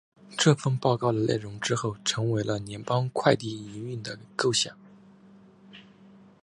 [0.35, 4.75] 这份报告的内容之后成为了联邦快递营运的构想。